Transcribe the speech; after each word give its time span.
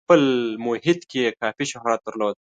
په 0.01 0.05
خپل 0.07 0.23
محیط 0.65 0.99
کې 1.09 1.19
یې 1.25 1.31
کافي 1.41 1.65
شهرت 1.71 1.99
درلود. 2.03 2.35